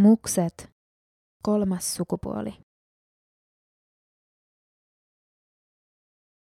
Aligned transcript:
Mukset. 0.00 0.70
Kolmas 1.42 1.94
sukupuoli. 1.94 2.54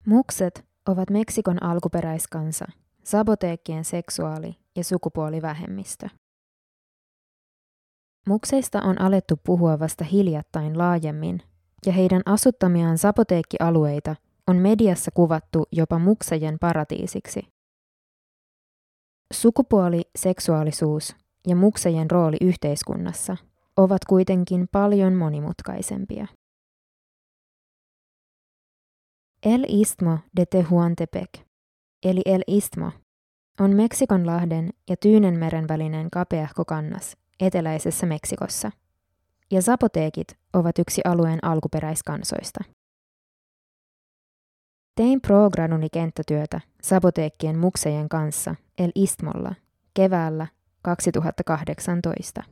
Mukset 0.06 0.66
ovat 0.90 1.10
Meksikon 1.10 1.64
alkuperäiskansa, 1.64 2.66
saboteekkien 3.04 3.86
seksuaali- 3.86 4.56
ja 4.76 4.84
sukupuolivähemmistö. 4.84 6.10
Mukseista 8.28 8.82
on 8.82 9.02
alettu 9.02 9.36
puhua 9.46 9.80
vasta 9.80 10.04
hiljattain 10.04 10.78
laajemmin, 10.78 11.42
ja 11.86 11.94
heidän 11.94 12.22
asuttamiaan 12.26 12.98
saboteekkialueita 12.98 14.16
on 14.48 14.56
mediassa 14.56 15.12
kuvattu 15.12 15.64
jopa 15.72 16.00
muksejen 16.00 16.60
paratiisiksi. 16.60 17.48
Sukupuoli, 19.34 20.02
seksuaalisuus 20.18 21.25
ja 21.48 21.56
muksejen 21.56 22.12
rooli 22.12 22.38
yhteiskunnassa 22.42 23.38
ovat 23.78 24.06
kuitenkin 24.06 24.68
paljon 24.72 25.14
monimutkaisempia. 25.14 26.28
El 29.46 29.66
Istmo 29.68 30.20
de 30.38 30.46
Tehuantepec, 30.46 31.30
eli 32.04 32.22
El 32.26 32.44
Istmo, 32.48 32.92
on 33.60 33.76
Meksikonlahden 33.76 34.70
ja 34.90 34.96
Tyynenmeren 34.98 35.68
välinen 35.68 36.10
kapeahko 36.12 36.66
kannas 36.66 37.18
eteläisessä 37.40 38.06
Meksikossa, 38.06 38.72
ja 39.52 39.62
zapoteekit 39.62 40.38
ovat 40.54 40.80
yksi 40.80 41.02
alueen 41.06 41.40
alkuperäiskansoista. 41.44 42.64
Tein 44.96 45.22
pro-graduni 45.22 45.88
kenttätyötä 45.90 46.62
saboteekkien 46.82 47.58
muksejen 47.58 48.10
kanssa 48.10 48.56
El 48.78 48.92
Istmolla 48.96 49.56
keväällä 49.94 50.48
2018. 50.86 52.44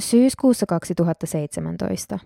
Syyskuussa 0.00 0.66
2017 0.66 2.18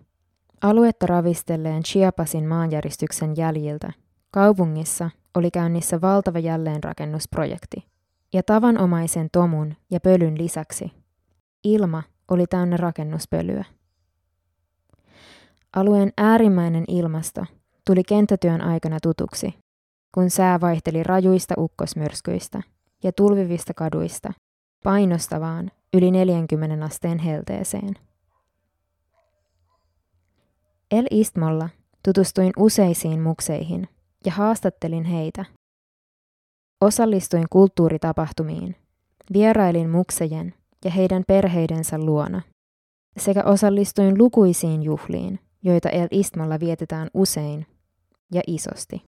aluetta 0.63 1.07
ravistelleen 1.07 1.83
Chiapasin 1.83 2.47
maanjäristyksen 2.49 3.37
jäljiltä 3.37 3.93
kaupungissa 4.31 5.11
oli 5.35 5.51
käynnissä 5.51 6.01
valtava 6.01 6.39
jälleenrakennusprojekti, 6.39 7.85
ja 8.33 8.43
tavanomaisen 8.43 9.29
tomun 9.33 9.75
ja 9.91 10.01
pölyn 10.01 10.39
lisäksi 10.39 10.93
ilma 11.65 12.03
oli 12.31 12.47
täynnä 12.47 12.77
rakennuspölyä. 12.77 13.65
Alueen 15.77 16.13
äärimmäinen 16.17 16.85
ilmasto 16.89 17.47
tuli 17.87 18.03
kenttätyön 18.05 18.61
aikana 18.61 18.99
tutuksi, 19.03 19.55
kun 20.15 20.31
sää 20.31 20.61
vaihteli 20.61 21.03
rajuista 21.03 21.55
ukkosmyrskyistä 21.59 22.63
ja 23.03 23.13
tulvivista 23.13 23.75
kaduista 23.75 24.33
painostavaan 24.85 25.71
yli 25.95 26.11
40 26.11 26.85
asteen 26.85 27.19
helteeseen. 27.19 27.95
El 30.91 31.07
Istmolla 31.11 31.69
tutustuin 32.05 32.53
useisiin 32.57 33.21
mukseihin 33.21 33.89
ja 34.27 34.33
haastattelin 34.33 35.05
heitä. 35.05 35.45
Osallistuin 36.81 37.45
kulttuuritapahtumiin, 37.51 38.77
vierailin 39.33 39.91
muksejen 39.91 40.55
ja 40.85 40.91
heidän 40.91 41.23
perheidensä 41.27 41.99
luona 41.99 42.43
sekä 43.17 43.43
osallistuin 43.45 44.19
lukuisiin 44.19 44.83
juhliin, 44.83 45.41
joita 45.63 45.89
El 45.89 46.09
Istmolla 46.11 46.61
vietetään 46.61 47.09
usein 47.15 47.67
ja 48.33 48.43
isosti. 48.47 49.14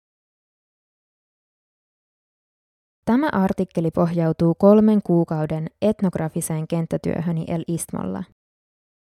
Tämä 3.06 3.28
artikkeli 3.32 3.90
pohjautuu 3.90 4.54
kolmen 4.54 5.02
kuukauden 5.02 5.66
etnografiseen 5.82 6.68
kenttätyöhöni 6.68 7.44
El 7.48 7.64
Istmolla 7.68 8.24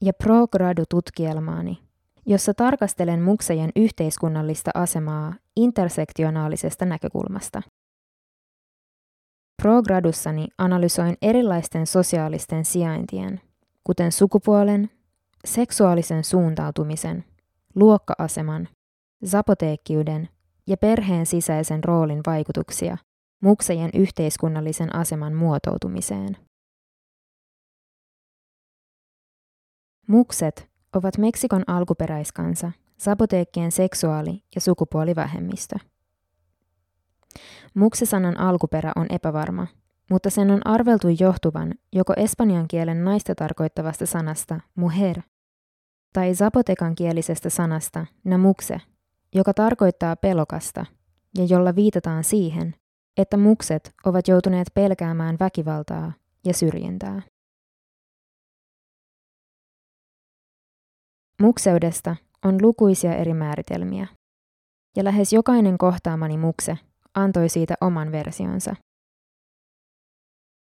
ja 0.04 0.12
pro 0.12 0.46
gradu-tutkielmaani, 0.48 1.78
jossa 2.26 2.54
tarkastelen 2.54 3.22
muksejen 3.22 3.70
yhteiskunnallista 3.76 4.70
asemaa 4.74 5.34
intersektionaalisesta 5.56 6.84
näkökulmasta. 6.84 7.62
Pro-gradussani 9.62 10.46
analysoin 10.58 11.16
erilaisten 11.22 11.86
sosiaalisten 11.86 12.64
sijaintien, 12.64 13.40
kuten 13.84 14.12
sukupuolen, 14.12 14.90
seksuaalisen 15.44 16.24
suuntautumisen, 16.24 17.24
luokka-aseman, 17.74 18.68
zapoteekkiuden 19.26 20.28
ja 20.66 20.76
perheen 20.76 21.26
sisäisen 21.26 21.84
roolin 21.84 22.20
vaikutuksia 22.26 22.96
muksejen 23.40 23.90
yhteiskunnallisen 23.94 24.94
aseman 24.94 25.34
muotoutumiseen. 25.34 26.36
Mukset 30.06 30.68
ovat 30.92 31.18
Meksikon 31.18 31.62
alkuperäiskansa, 31.66 32.72
saboteekkien 32.96 33.72
seksuaali- 33.72 34.42
ja 34.54 34.60
sukupuolivähemmistö. 34.60 35.76
Muksesanan 37.74 38.40
alkuperä 38.40 38.92
on 38.96 39.06
epävarma, 39.10 39.66
mutta 40.10 40.30
sen 40.30 40.50
on 40.50 40.66
arveltu 40.66 41.08
johtuvan 41.20 41.74
joko 41.92 42.12
espanjan 42.16 42.68
kielen 42.68 43.04
naista 43.04 43.34
tarkoittavasta 43.34 44.06
sanasta 44.06 44.60
mujer 44.74 45.20
tai 46.12 46.34
zapotekan 46.34 46.94
kielisestä 46.94 47.50
sanasta 47.50 48.06
namukse, 48.24 48.80
joka 49.34 49.54
tarkoittaa 49.54 50.16
pelokasta 50.16 50.86
ja 51.38 51.44
jolla 51.44 51.74
viitataan 51.74 52.24
siihen, 52.24 52.74
että 53.16 53.36
mukset 53.36 53.94
ovat 54.04 54.28
joutuneet 54.28 54.68
pelkäämään 54.74 55.36
väkivaltaa 55.40 56.12
ja 56.44 56.54
syrjintää. 56.54 57.22
Mukseudesta 61.40 62.16
on 62.44 62.62
lukuisia 62.62 63.16
eri 63.16 63.34
määritelmiä, 63.34 64.06
ja 64.96 65.04
lähes 65.04 65.32
jokainen 65.32 65.78
kohtaamani 65.78 66.38
mukse 66.38 66.78
antoi 67.14 67.48
siitä 67.48 67.74
oman 67.80 68.12
versionsa. 68.12 68.76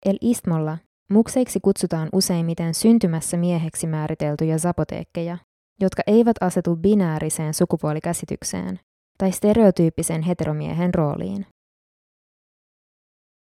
El 0.07 0.19
Istmolla 0.21 0.79
mukseiksi 1.11 1.61
kutsutaan 1.61 2.09
useimmiten 2.13 2.75
syntymässä 2.75 3.37
mieheksi 3.37 3.87
määriteltyjä 3.87 4.59
zapoteekkeja, 4.59 5.39
jotka 5.81 6.03
eivät 6.07 6.37
asetu 6.41 6.77
binääriseen 6.77 7.55
sukupuolikäsitykseen 7.55 8.81
tai 9.19 9.33
stereotyyppisen 9.33 10.23
heteromiehen 10.23 10.95
rooliin. 10.95 11.47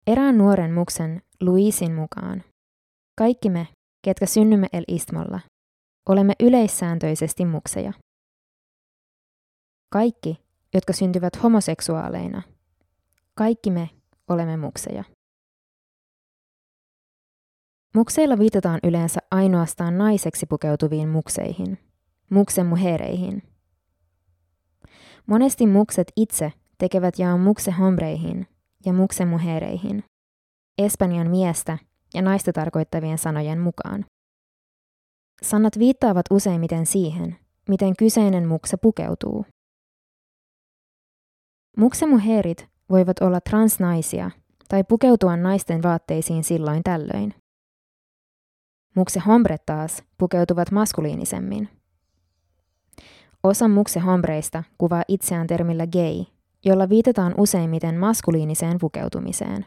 Erään 0.09 0.37
nuoren 0.37 0.73
muksen 0.73 1.21
Luisin 1.41 1.95
mukaan 1.95 2.43
kaikki 3.17 3.49
me, 3.49 3.67
ketkä 4.01 4.25
synnymme 4.25 4.67
El 4.73 4.83
Istmolla, 4.87 5.39
olemme 6.09 6.33
yleissääntöisesti 6.39 7.45
mukseja. 7.45 7.93
Kaikki, 9.91 10.39
jotka 10.73 10.93
syntyvät 10.93 11.43
homoseksuaaleina, 11.43 12.41
kaikki 13.35 13.71
me 13.71 13.89
olemme 14.29 14.57
mukseja. 14.57 15.03
Mukseilla 17.95 18.39
viitataan 18.39 18.79
yleensä 18.83 19.19
ainoastaan 19.31 19.97
naiseksi 19.97 20.45
pukeutuviin 20.45 21.09
mukseihin, 21.09 21.77
muksemuhereihin. 22.29 23.43
Monesti 25.25 25.67
mukset 25.67 26.11
itse 26.15 26.53
tekevät 26.77 27.19
jaon 27.19 27.39
muksehombreihin 27.39 28.47
ja 28.85 28.93
muksemuhereihin, 28.93 30.03
espanjan 30.77 31.29
miestä 31.29 31.77
ja 32.13 32.21
naista 32.21 32.53
tarkoittavien 32.53 33.17
sanojen 33.17 33.59
mukaan. 33.59 34.05
Sanat 35.41 35.79
viittaavat 35.79 36.25
useimmiten 36.31 36.85
siihen, 36.85 37.37
miten 37.69 37.95
kyseinen 37.99 38.47
mukse 38.47 38.77
pukeutuu. 38.77 39.45
Muksemuherit 41.77 42.67
voivat 42.89 43.19
olla 43.21 43.41
transnaisia 43.41 44.31
tai 44.69 44.83
pukeutua 44.83 45.37
naisten 45.37 45.83
vaatteisiin 45.83 46.43
silloin 46.43 46.83
tällöin. 46.83 47.33
Mukse 48.95 49.19
hombret 49.19 49.65
taas 49.65 50.03
pukeutuvat 50.17 50.71
maskuliinisemmin. 50.71 51.69
Osa 53.43 53.67
mukse 53.67 53.99
hombreista 53.99 54.63
kuvaa 54.77 55.03
itseään 55.07 55.47
termillä 55.47 55.87
gay, 55.87 56.25
jolla 56.65 56.89
viitataan 56.89 57.33
useimmiten 57.37 57.95
maskuliiniseen 57.95 58.77
pukeutumiseen. 58.81 59.65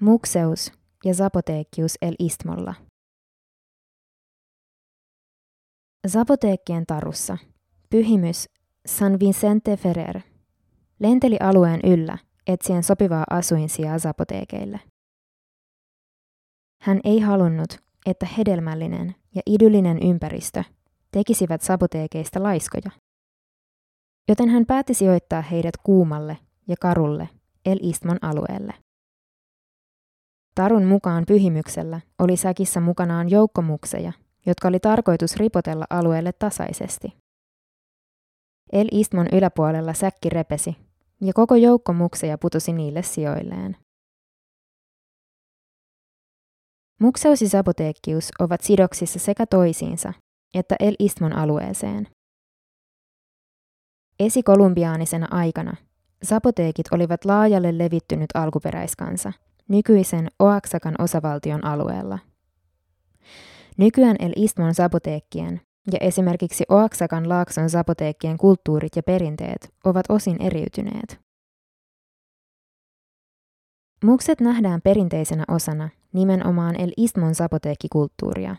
Mukseus 0.00 0.72
ja 1.04 1.14
Zapoteekkius 1.14 1.98
el 2.02 2.14
Istmolla. 2.18 2.74
Zapoteekkien 6.08 6.86
tarussa 6.86 7.38
pyhimys 7.90 8.48
San 8.86 9.20
Vicente 9.20 9.76
Ferrer 9.76 10.20
lenteli 11.00 11.36
alueen 11.40 11.80
yllä 11.84 12.18
etsien 12.46 12.82
sopivaa 12.82 13.24
asuinsijaa 13.30 13.98
zapoteekeille. 13.98 14.80
Hän 16.82 17.00
ei 17.04 17.20
halunnut, 17.20 17.78
että 18.06 18.26
hedelmällinen 18.26 19.14
ja 19.34 19.42
idyllinen 19.46 20.02
ympäristö 20.02 20.64
tekisivät 21.10 21.62
saboteekeista 21.62 22.42
laiskoja. 22.42 22.90
Joten 24.28 24.48
hän 24.48 24.66
päätti 24.66 24.94
sijoittaa 24.94 25.42
heidät 25.42 25.76
kuumalle 25.82 26.38
ja 26.68 26.76
karulle 26.80 27.28
El 27.66 27.78
Istmon 27.82 28.18
alueelle. 28.22 28.74
Tarun 30.54 30.84
mukaan 30.84 31.24
pyhimyksellä 31.28 32.00
oli 32.18 32.36
säkissä 32.36 32.80
mukanaan 32.80 33.30
joukkomukseja, 33.30 34.12
jotka 34.46 34.68
oli 34.68 34.80
tarkoitus 34.80 35.36
ripotella 35.36 35.84
alueelle 35.90 36.32
tasaisesti. 36.32 37.16
El 38.72 38.88
Istmon 38.92 39.26
yläpuolella 39.32 39.92
säkki 39.92 40.28
repesi, 40.28 40.76
ja 41.20 41.32
koko 41.32 41.54
joukko 41.54 41.92
mukseja 41.92 42.38
putosi 42.38 42.72
niille 42.72 43.02
sijoilleen. 43.02 43.76
Mukseus 47.00 47.42
ja 47.42 47.48
Sapoteekkius 47.48 48.28
ovat 48.38 48.60
sidoksissa 48.60 49.18
sekä 49.18 49.46
toisiinsa 49.46 50.12
että 50.54 50.76
El 50.80 50.94
Istmon 50.98 51.32
alueeseen. 51.32 52.06
Esikolumbiaanisena 54.20 55.28
aikana 55.30 55.76
Sapoteekit 56.22 56.86
olivat 56.90 57.24
laajalle 57.24 57.78
levittynyt 57.78 58.30
alkuperäiskansa 58.34 59.32
nykyisen 59.68 60.28
Oaxacan 60.40 60.94
osavaltion 60.98 61.64
alueella. 61.64 62.18
Nykyään 63.76 64.16
El 64.18 64.32
Istmon 64.36 64.74
sapoteekkien 64.74 65.60
ja 65.92 65.98
esimerkiksi 66.00 66.64
Oaxacan 66.70 67.28
laakson 67.28 67.70
sapoteekkien 67.70 68.38
kulttuurit 68.38 68.96
ja 68.96 69.02
perinteet 69.02 69.74
ovat 69.84 70.06
osin 70.08 70.42
eriytyneet. 70.42 71.20
Mukset 74.04 74.40
nähdään 74.40 74.80
perinteisenä 74.82 75.44
osana 75.48 75.88
nimenomaan 76.12 76.80
El 76.80 76.92
Istmon 76.96 77.34
sapoteekkikulttuuria, 77.34 78.56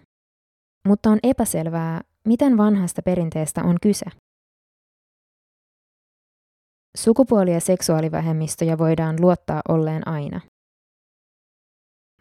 mutta 0.88 1.10
on 1.10 1.20
epäselvää, 1.24 2.02
miten 2.28 2.58
vanhasta 2.58 3.02
perinteestä 3.02 3.64
on 3.64 3.78
kyse. 3.81 4.06
Sukupuoli- 6.98 7.54
ja 7.54 7.60
seksuaalivähemmistöjä 7.60 8.78
voidaan 8.78 9.16
luottaa 9.22 9.62
olleen 9.70 10.08
aina. 10.08 10.42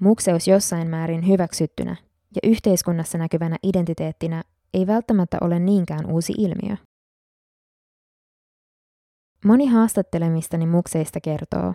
Mukseus 0.01 0.49
jossain 0.49 0.91
määrin 0.91 1.29
hyväksyttynä 1.29 1.97
ja 2.35 2.51
yhteiskunnassa 2.51 3.19
näkyvänä 3.19 3.57
identiteettinä 3.63 4.43
ei 4.75 4.87
välttämättä 4.87 5.39
ole 5.41 5.59
niinkään 5.59 6.07
uusi 6.07 6.33
ilmiö. 6.39 6.77
Moni 9.45 9.67
haastattelemistani 9.67 10.67
mukseista 10.67 11.21
kertoo, 11.21 11.75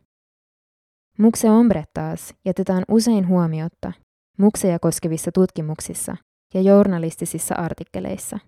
Mukse 1.19 1.51
ombre 1.51 1.85
taas 1.95 2.35
jätetään 2.45 2.85
usein 2.89 3.29
huomiotta 3.29 3.93
mukseja 4.39 4.79
koskevissa 4.79 5.33
tutkimuksissa 5.33 6.17
ja 6.55 6.61
journalistisissa 6.61 7.55
artikkeleissa. 7.55 8.39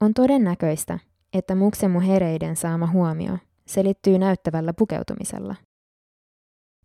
On 0.00 0.14
todennäköistä, 0.14 0.98
että 1.32 1.54
muksemuhereiden 1.54 2.56
saama 2.56 2.86
huomio 2.86 3.38
selittyy 3.66 4.18
näyttävällä 4.18 4.72
pukeutumisella. 4.72 5.54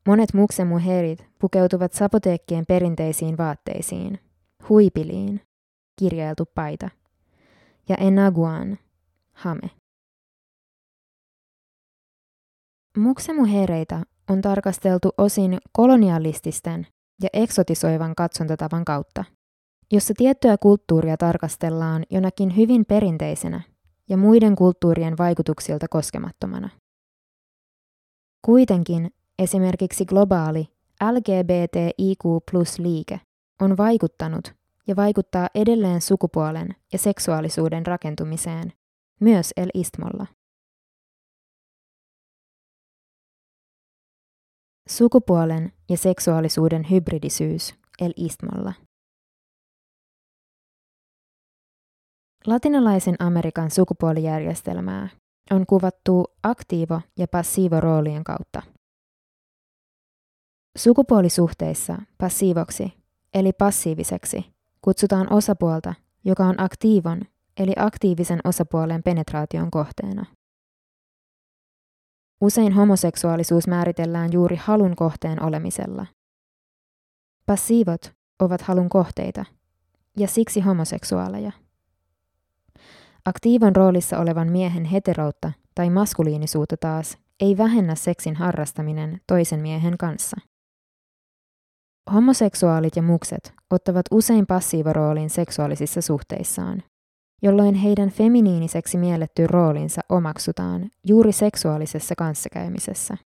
Monet 0.07 0.33
muksemuherit 0.33 1.25
pukeutuvat 1.39 1.93
sapoteekkien 1.93 2.65
perinteisiin 2.67 3.37
vaatteisiin, 3.37 4.19
huipiliin, 4.69 5.41
kirjailtu 5.99 6.45
paita, 6.55 6.89
ja 7.89 7.95
enaguan, 7.95 8.77
hame. 9.33 9.69
Muksemuhereita 12.97 14.01
on 14.29 14.41
tarkasteltu 14.41 15.09
osin 15.17 15.57
kolonialististen 15.71 16.87
ja 17.23 17.29
eksotisoivan 17.33 18.15
katsontatavan 18.15 18.85
kautta, 18.85 19.23
jossa 19.91 20.13
tiettyä 20.17 20.57
kulttuuria 20.57 21.17
tarkastellaan 21.17 22.03
jonakin 22.09 22.57
hyvin 22.57 22.85
perinteisenä 22.85 23.61
ja 24.09 24.17
muiden 24.17 24.55
kulttuurien 24.55 25.17
vaikutuksilta 25.17 25.87
koskemattomana. 25.87 26.69
Kuitenkin 28.45 29.11
esimerkiksi 29.39 30.05
globaali 30.05 30.67
LGBTIQ 31.11 32.23
liike 32.79 33.21
on 33.61 33.77
vaikuttanut 33.77 34.53
ja 34.87 34.95
vaikuttaa 34.95 35.47
edelleen 35.55 36.01
sukupuolen 36.01 36.75
ja 36.93 36.99
seksuaalisuuden 36.99 37.85
rakentumiseen, 37.85 38.73
myös 39.19 39.53
El 39.57 39.69
Istmolla. 39.73 40.27
Sukupuolen 44.89 45.73
ja 45.89 45.97
seksuaalisuuden 45.97 46.89
hybridisyys 46.89 47.75
El 48.01 48.13
Istmolla. 48.15 48.73
Latinalaisen 52.47 53.15
Amerikan 53.19 53.71
sukupuolijärjestelmää 53.71 55.09
on 55.51 55.65
kuvattu 55.65 56.25
aktiivo- 56.47 57.01
ja 57.17 57.27
passiivoroolien 57.27 58.23
kautta. 58.23 58.61
Sukupuolisuhteissa 60.77 61.97
passiivoksi 62.17 62.93
eli 63.33 63.53
passiiviseksi 63.53 64.56
kutsutaan 64.87 65.33
osapuolta, 65.33 65.93
joka 66.25 66.45
on 66.45 66.55
aktiivon 66.57 67.21
eli 67.57 67.73
aktiivisen 67.75 68.39
osapuolen 68.43 69.03
penetraation 69.03 69.71
kohteena. 69.71 70.25
Usein 72.41 72.73
homoseksuaalisuus 72.73 73.67
määritellään 73.67 74.33
juuri 74.33 74.55
halun 74.55 74.95
kohteen 74.95 75.43
olemisella. 75.43 76.05
Passiivot 77.45 78.13
ovat 78.39 78.61
halun 78.61 78.89
kohteita 78.89 79.45
ja 80.17 80.27
siksi 80.27 80.61
homoseksuaaleja. 80.61 81.51
Aktiivon 83.25 83.75
roolissa 83.75 84.19
olevan 84.19 84.51
miehen 84.51 84.85
heteroutta 84.85 85.51
tai 85.75 85.89
maskuliinisuutta 85.89 86.77
taas 86.77 87.17
ei 87.39 87.57
vähennä 87.57 87.95
seksin 87.95 88.35
harrastaminen 88.35 89.21
toisen 89.27 89.59
miehen 89.59 89.97
kanssa. 89.97 90.37
Homoseksuaalit 92.13 92.95
ja 92.95 93.01
mukset 93.01 93.53
ottavat 93.71 94.05
usein 94.11 94.47
passiivoroolin 94.47 95.29
seksuaalisissa 95.29 96.01
suhteissaan, 96.01 96.83
jolloin 97.41 97.75
heidän 97.75 98.09
feminiiniseksi 98.09 98.97
mielletty 98.97 99.47
roolinsa 99.47 100.01
omaksutaan 100.09 100.91
juuri 101.07 101.31
seksuaalisessa 101.31 102.15
kanssakäymisessä. 102.15 103.17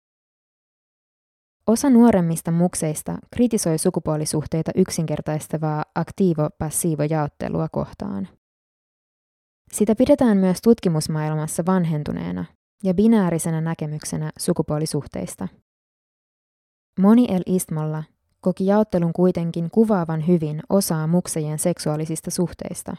Osa 1.66 1.90
nuoremmista 1.90 2.50
mukseista 2.50 3.18
kritisoi 3.34 3.78
sukupuolisuhteita 3.78 4.70
yksinkertaistavaa 4.74 5.84
aktiivo-passiivo-jaottelua 5.94 7.68
kohtaan. 7.72 8.28
Sitä 9.72 9.94
pidetään 9.94 10.36
myös 10.36 10.58
tutkimusmaailmassa 10.62 11.62
vanhentuneena 11.66 12.44
ja 12.84 12.94
binäärisenä 12.94 13.60
näkemyksenä 13.60 14.30
sukupuolisuhteista. 14.38 15.48
Moni 17.00 17.26
El 17.30 17.42
Istmolla 17.46 18.04
koki 18.40 18.66
jaottelun 18.66 19.12
kuitenkin 19.12 19.70
kuvaavan 19.70 20.26
hyvin 20.26 20.60
osaa 20.68 21.06
muksejen 21.06 21.58
seksuaalisista 21.58 22.30
suhteista. 22.30 22.96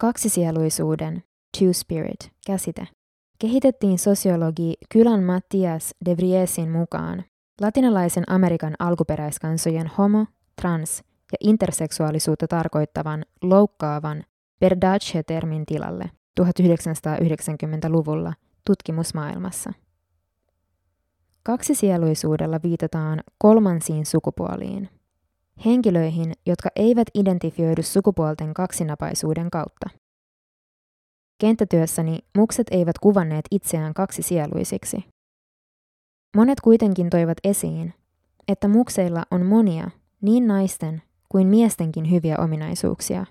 Kaksisieluisuuden, 0.00 1.22
two 1.58 1.72
spirit, 1.72 2.30
käsite 2.46 2.86
kehitettiin 3.38 3.98
sosiologi 3.98 4.74
Kylän 4.92 5.22
Mattias 5.22 5.94
de 6.04 6.16
Vriesin 6.16 6.70
mukaan 6.70 7.24
latinalaisen 7.60 8.24
Amerikan 8.30 8.74
alkuperäiskansojen 8.78 9.90
homo, 9.98 10.26
trans 10.60 11.02
ja 11.32 11.38
interseksuaalisuutta 11.40 12.48
tarkoittavan 12.48 13.24
loukkaavan 13.42 14.24
Verdace-termin 14.60 15.66
tilalle 15.66 16.10
1990-luvulla 16.40 18.32
tutkimusmaailmassa. 18.66 19.72
Kaksisieluisuudella 21.46 22.60
viitataan 22.62 23.20
kolmansiin 23.38 24.06
sukupuoliin, 24.06 24.88
henkilöihin, 25.64 26.32
jotka 26.46 26.68
eivät 26.76 27.08
identifioidu 27.14 27.82
sukupuolten 27.82 28.54
kaksinapaisuuden 28.54 29.50
kautta. 29.50 29.90
Kenttätyössäni 31.40 32.18
mukset 32.36 32.66
eivät 32.70 32.98
kuvanneet 32.98 33.44
itseään 33.50 33.94
kaksisieluisiksi. 33.94 35.04
Monet 36.36 36.60
kuitenkin 36.60 37.10
toivat 37.10 37.38
esiin, 37.44 37.94
että 38.48 38.68
mukseilla 38.68 39.22
on 39.30 39.46
monia, 39.46 39.90
niin 40.22 40.46
naisten 40.46 41.02
kuin 41.28 41.46
miestenkin 41.46 42.10
hyviä 42.10 42.36
ominaisuuksia, 42.38 43.26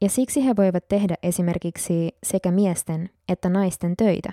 ja 0.00 0.08
siksi 0.08 0.46
he 0.46 0.56
voivat 0.56 0.88
tehdä 0.88 1.14
esimerkiksi 1.22 2.08
sekä 2.22 2.50
miesten 2.50 3.10
että 3.28 3.48
naisten 3.48 3.96
töitä. 3.96 4.32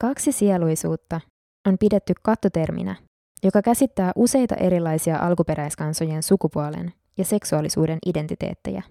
Kaksi 0.00 0.32
sieluisuutta 0.32 1.20
on 1.66 1.78
pidetty 1.78 2.14
kattoterminä, 2.22 2.96
joka 3.42 3.62
käsittää 3.62 4.12
useita 4.16 4.54
erilaisia 4.54 5.18
alkuperäiskansojen 5.18 6.22
sukupuolen 6.22 6.92
ja 7.16 7.24
seksuaalisuuden 7.24 7.98
identiteettejä. 8.06 8.82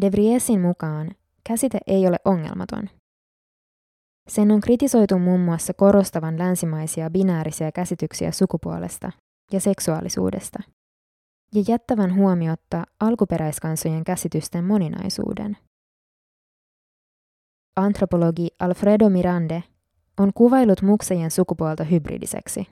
De 0.00 0.12
Vriesin 0.12 0.60
mukaan 0.60 1.10
käsite 1.48 1.78
ei 1.86 2.06
ole 2.06 2.16
ongelmaton. 2.24 2.90
Sen 4.28 4.50
on 4.50 4.60
kritisoitu 4.60 5.18
muun 5.18 5.40
muassa 5.40 5.74
korostavan 5.74 6.38
länsimaisia 6.38 7.10
binäärisiä 7.10 7.72
käsityksiä 7.72 8.30
sukupuolesta 8.32 9.12
ja 9.52 9.60
seksuaalisuudesta, 9.60 10.58
ja 11.54 11.62
jättävän 11.68 12.14
huomiotta 12.14 12.84
alkuperäiskansojen 13.00 14.04
käsitysten 14.04 14.64
moninaisuuden. 14.64 15.56
Antropologi 17.76 18.48
Alfredo 18.58 19.10
Mirande 19.10 19.62
on 20.18 20.30
kuvailut 20.34 20.82
muksejen 20.82 21.30
sukupuolta 21.30 21.84
hybridiseksi. 21.84 22.66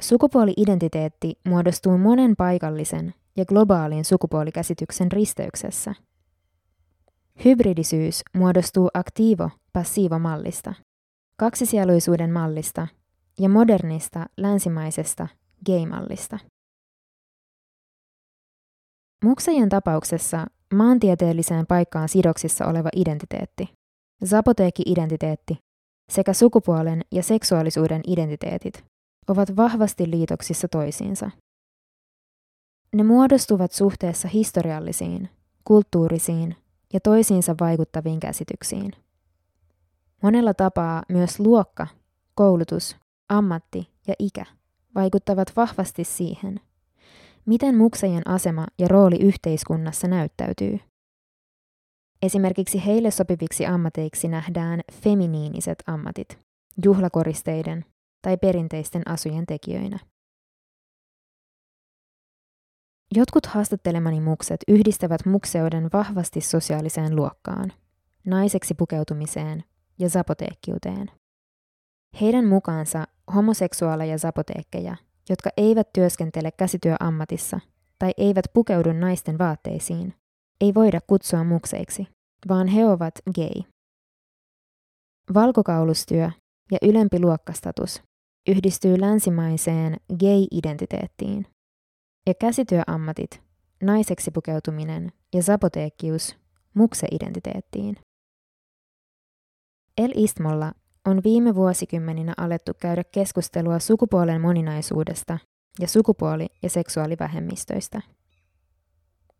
Sukupuoli-identiteetti 0.00 1.38
muodostuu 1.46 1.98
monen 1.98 2.36
paikallisen 2.36 3.14
ja 3.36 3.44
globaalin 3.44 4.04
sukupuolikäsityksen 4.04 5.12
risteyksessä. 5.12 5.94
Hybridisyys 7.44 8.22
muodostuu 8.34 8.88
aktiivo-passiivo-mallista, 8.94 10.74
kaksisieluisuuden 11.36 12.32
mallista 12.32 12.88
ja 13.38 13.48
modernista 13.48 14.26
länsimaisesta 14.36 15.28
gay-mallista. 15.66 16.38
Muksejen 19.24 19.68
tapauksessa 19.68 20.46
maantieteelliseen 20.74 21.66
paikkaan 21.66 22.08
sidoksissa 22.08 22.66
oleva 22.66 22.88
identiteetti, 22.96 23.68
zapoteekki-identiteetti 24.24 25.67
sekä 26.10 26.32
sukupuolen 26.32 27.04
ja 27.12 27.22
seksuaalisuuden 27.22 28.00
identiteetit 28.06 28.84
ovat 29.28 29.56
vahvasti 29.56 30.10
liitoksissa 30.10 30.68
toisiinsa. 30.68 31.30
Ne 32.94 33.02
muodostuvat 33.02 33.72
suhteessa 33.72 34.28
historiallisiin, 34.28 35.28
kulttuurisiin 35.64 36.56
ja 36.92 37.00
toisiinsa 37.00 37.54
vaikuttaviin 37.60 38.20
käsityksiin. 38.20 38.92
Monella 40.22 40.54
tapaa 40.54 41.02
myös 41.08 41.40
luokka, 41.40 41.86
koulutus, 42.34 42.96
ammatti 43.28 43.88
ja 44.06 44.14
ikä 44.18 44.44
vaikuttavat 44.94 45.52
vahvasti 45.56 46.04
siihen, 46.04 46.60
miten 47.46 47.76
muksejen 47.76 48.22
asema 48.28 48.66
ja 48.78 48.88
rooli 48.88 49.16
yhteiskunnassa 49.20 50.08
näyttäytyy. 50.08 50.78
Esimerkiksi 52.22 52.86
heille 52.86 53.10
sopiviksi 53.10 53.66
ammateiksi 53.66 54.28
nähdään 54.28 54.80
feminiiniset 54.92 55.82
ammatit, 55.86 56.38
juhlakoristeiden 56.84 57.84
tai 58.22 58.36
perinteisten 58.36 59.02
asujen 59.08 59.46
tekijöinä. 59.46 59.98
Jotkut 63.14 63.46
haastattelemani 63.46 64.20
mukset 64.20 64.60
yhdistävät 64.68 65.26
mukseuden 65.26 65.90
vahvasti 65.92 66.40
sosiaaliseen 66.40 67.16
luokkaan, 67.16 67.72
naiseksi 68.24 68.74
pukeutumiseen 68.74 69.64
ja 69.98 70.08
zapoteekkiuteen. 70.08 71.10
Heidän 72.20 72.46
mukaansa 72.46 73.04
homoseksuaaleja 73.34 74.18
zapoteekkeja, 74.18 74.96
jotka 75.28 75.50
eivät 75.56 75.92
työskentele 75.92 76.50
käsityöammatissa 76.52 77.60
tai 77.98 78.12
eivät 78.16 78.44
pukeudu 78.54 78.92
naisten 78.92 79.38
vaatteisiin, 79.38 80.14
ei 80.60 80.74
voida 80.74 81.00
kutsua 81.06 81.44
mukseiksi, 81.44 82.06
vaan 82.48 82.68
he 82.68 82.86
ovat 82.86 83.14
gay. 83.34 83.62
Valkokaulustyö 85.34 86.30
ja 86.72 86.78
ylempi 86.82 87.20
luokkastatus 87.20 88.02
yhdistyy 88.48 89.00
länsimaiseen 89.00 89.96
gay-identiteettiin, 90.18 91.46
ja 92.26 92.34
käsityöammatit, 92.34 93.42
naiseksi 93.82 94.30
pukeutuminen 94.30 95.12
ja 95.34 95.42
sapoteekkius 95.42 96.36
mukse-identiteettiin. 96.74 97.96
El 99.98 100.12
Istmolla 100.14 100.72
on 101.06 101.20
viime 101.24 101.54
vuosikymmeninä 101.54 102.34
alettu 102.36 102.72
käydä 102.80 103.04
keskustelua 103.04 103.78
sukupuolen 103.78 104.40
moninaisuudesta 104.40 105.38
ja 105.80 105.88
sukupuoli- 105.88 106.56
ja 106.62 106.70
seksuaalivähemmistöistä. 106.70 108.02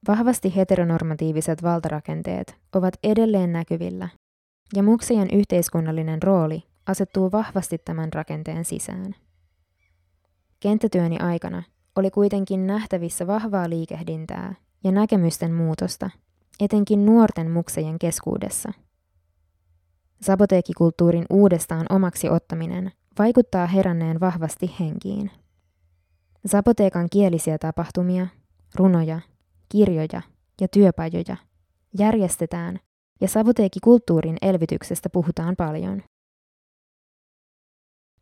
Vahvasti 0.08 0.56
heteronormatiiviset 0.56 1.62
valtarakenteet 1.62 2.56
ovat 2.74 2.94
edelleen 3.02 3.52
näkyvillä, 3.52 4.08
ja 4.76 4.82
muksien 4.82 5.28
yhteiskunnallinen 5.32 6.22
rooli 6.22 6.62
asettuu 6.86 7.32
vahvasti 7.32 7.78
tämän 7.78 8.12
rakenteen 8.12 8.64
sisään. 8.64 9.14
Kenttätyöni 10.60 11.18
aikana 11.18 11.62
oli 11.96 12.10
kuitenkin 12.10 12.66
nähtävissä 12.66 13.26
vahvaa 13.26 13.70
liikehdintää 13.70 14.54
ja 14.84 14.92
näkemysten 14.92 15.52
muutosta, 15.52 16.10
etenkin 16.60 17.06
nuorten 17.06 17.50
muksejen 17.50 17.98
keskuudessa. 17.98 18.72
Saboteekikulttuurin 20.20 21.26
uudestaan 21.30 21.86
omaksi 21.90 22.28
ottaminen 22.28 22.92
vaikuttaa 23.18 23.66
heränneen 23.66 24.20
vahvasti 24.20 24.74
henkiin. 24.80 25.30
Saboteekan 26.46 27.06
kielisiä 27.12 27.58
tapahtumia, 27.58 28.26
runoja, 28.74 29.20
kirjoja 29.68 30.22
ja 30.60 30.68
työpajoja 30.68 31.36
järjestetään 31.98 32.78
ja 33.20 33.28
saboteekikulttuurin 33.28 34.36
elvytyksestä 34.42 35.08
puhutaan 35.10 35.56
paljon. 35.56 36.02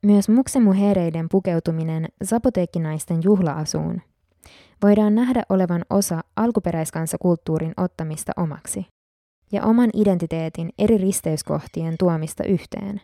Myös 0.07 0.29
muksemuhereiden 0.29 1.29
pukeutuminen 1.29 2.09
zapoteekkinaisten 2.25 3.23
juhlaasuun 3.23 4.03
voidaan 4.83 5.15
nähdä 5.15 5.43
olevan 5.49 5.85
osa 5.91 6.25
alkuperäiskansakulttuurin 6.37 7.75
ottamista 7.77 8.33
omaksi 8.37 8.87
ja 9.53 9.65
oman 9.65 9.91
identiteetin 9.95 10.71
eri 10.79 10.99
risteyskohtien 10.99 11.95
tuomista 11.99 12.45
yhteen. 12.45 13.01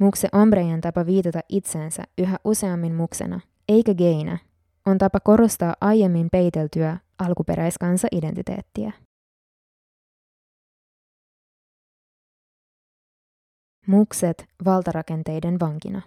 Mukse 0.00 0.28
ombrejen 0.32 0.80
tapa 0.80 1.06
viitata 1.06 1.40
itseensä 1.48 2.02
yhä 2.18 2.36
useammin 2.44 2.94
muksena, 2.94 3.40
eikä 3.68 3.94
geinä, 3.94 4.38
on 4.86 4.98
tapa 4.98 5.20
korostaa 5.20 5.74
aiemmin 5.80 6.28
peiteltyä 6.32 6.98
alkuperäiskansa-identiteettiä. 7.18 8.92
Mukset 13.86 14.44
valtarakenteiden 14.64 15.60
vankina. 15.60 16.02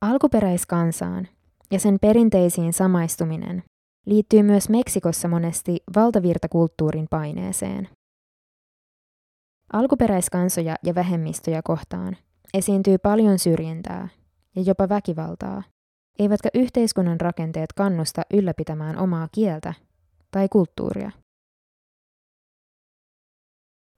Alkuperäiskansaan 0.00 1.28
ja 1.70 1.78
sen 1.78 1.98
perinteisiin 2.00 2.72
samaistuminen 2.72 3.62
liittyy 4.06 4.42
myös 4.42 4.68
Meksikossa 4.68 5.28
monesti 5.28 5.78
valtavirtakulttuurin 5.96 7.06
paineeseen. 7.10 7.88
Alkuperäiskansoja 9.72 10.76
ja 10.82 10.94
vähemmistöjä 10.94 11.62
kohtaan 11.64 12.16
esiintyy 12.54 12.98
paljon 12.98 13.38
syrjintää 13.38 14.08
ja 14.56 14.62
jopa 14.66 14.88
väkivaltaa, 14.88 15.62
eivätkä 16.18 16.48
yhteiskunnan 16.54 17.20
rakenteet 17.20 17.72
kannusta 17.72 18.22
ylläpitämään 18.34 18.98
omaa 18.98 19.28
kieltä 19.32 19.74
tai 20.30 20.48
kulttuuria. 20.48 21.10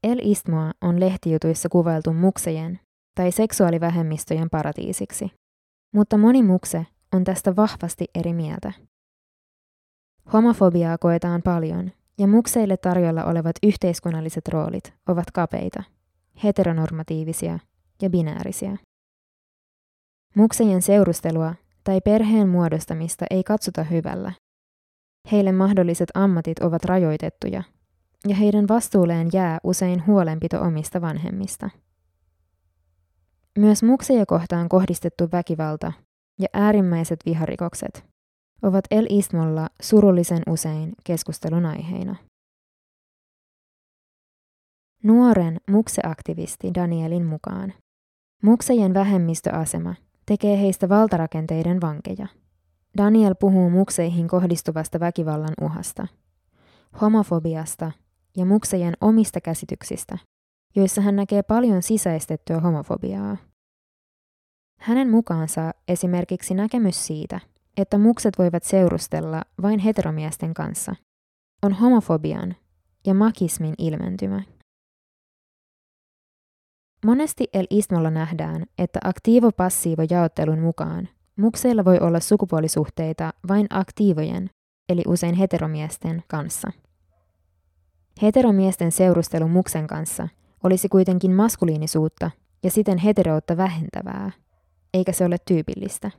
El 0.03 0.19
Istmoa 0.23 0.73
on 0.81 1.00
lehtijutuissa 1.00 1.69
kuvailtu 1.69 2.12
muksejen 2.12 2.81
tai 3.15 3.33
seksuaalivähemmistöjen 3.33 4.50
paratiisiksi, 4.50 5.31
mutta 5.95 6.17
moni 6.17 6.43
mukse 6.43 6.87
on 7.15 7.25
tästä 7.25 7.57
vahvasti 7.57 8.05
eri 8.15 8.33
mieltä. 8.33 8.73
Homofobiaa 10.33 10.99
koetaan 10.99 11.43
paljon, 11.43 11.91
ja 12.19 12.27
mukseille 12.27 12.77
tarjolla 12.77 13.25
olevat 13.25 13.57
yhteiskunnalliset 13.62 14.49
roolit 14.49 14.95
ovat 15.09 15.31
kapeita, 15.31 15.83
heteronormatiivisia 16.45 17.59
ja 18.03 18.11
binäärisiä. 18.11 18.77
Muksejen 20.35 20.82
seurustelua 20.82 21.54
tai 21.85 22.00
perheen 22.00 22.49
muodostamista 22.49 23.25
ei 23.30 23.44
katsota 23.44 23.82
hyvällä. 23.82 24.32
Heille 25.32 25.52
mahdolliset 25.52 26.08
ammatit 26.14 26.58
ovat 26.58 26.85
rajoitettuja 26.85 27.62
ja 28.28 28.35
heidän 28.35 28.68
vastuulleen 28.68 29.28
jää 29.32 29.58
usein 29.64 30.06
huolenpito 30.06 30.61
omista 30.61 31.00
vanhemmista. 31.00 31.70
Myös 33.58 33.82
mukseja 33.82 34.26
kohtaan 34.26 34.68
kohdistettu 34.68 35.28
väkivalta 35.32 35.92
ja 36.38 36.49
äärimmäiset 36.52 37.20
viharikokset 37.26 38.04
ovat 38.62 38.85
El 38.90 39.06
Istmolla 39.11 39.68
surullisen 39.82 40.42
usein 40.49 40.92
keskustelun 41.04 41.66
aiheina. 41.66 42.16
Nuoren 45.02 45.61
mukseaktivisti 45.70 46.75
Danielin 46.75 47.25
mukaan. 47.25 47.75
Muksejen 48.42 48.94
vähemmistöasema 48.94 49.94
tekee 50.28 50.61
heistä 50.61 50.88
valtarakenteiden 50.88 51.80
vankeja. 51.80 52.26
Daniel 52.97 53.35
puhuu 53.35 53.70
mukseihin 53.70 54.28
kohdistuvasta 54.28 55.00
väkivallan 55.00 55.54
uhasta, 55.61 56.06
homofobiasta 57.00 57.92
ja 58.37 58.44
muksejen 58.44 58.94
omista 59.00 59.40
käsityksistä, 59.40 60.18
joissa 60.76 61.00
hän 61.00 61.16
näkee 61.16 61.42
paljon 61.42 61.82
sisäistettyä 61.82 62.61
homofobiaa. 62.61 63.37
Hänen 64.80 65.11
mukaansa 65.11 65.70
esimerkiksi 65.88 66.54
näkemys 66.54 67.06
siitä, 67.06 67.40
että 67.76 67.99
mukset 67.99 68.38
voivat 68.38 68.64
seurustella 68.64 69.42
vain 69.62 69.78
heteromiesten 69.78 70.54
kanssa, 70.54 70.94
on 71.62 71.73
homofobian 71.73 72.56
ja 73.06 73.14
makismin 73.14 73.75
ilmentymä. 73.78 74.42
Monesti 77.05 77.49
El 77.52 77.67
Istmolla 77.71 78.11
nähdään, 78.11 78.67
että 78.78 78.99
aktiivo-passiivo-jaottelun 79.05 80.59
mukaan 80.59 81.09
mukseilla 81.37 81.85
voi 81.85 81.99
olla 82.00 82.21
sukupuolisuhteita 82.21 83.33
vain 83.49 83.67
aktiivojen, 83.71 84.50
eli 84.88 85.02
usein 85.07 85.35
heteromiesten 85.35 86.23
kanssa. 86.28 86.73
Heteromiesten 88.23 88.93
seurustelu 88.93 89.49
muksen 89.49 89.87
kanssa 89.87 90.28
olisi 90.64 90.88
kuitenkin 90.88 91.33
maskuliinisuutta 91.33 92.31
ja 92.62 92.71
siten 92.71 92.99
heteroutta 92.99 93.57
vähentävää, 93.57 94.31
eikä 94.95 95.12
se 95.12 95.25
ole 95.25 95.37
tyypillistä. 95.47 96.11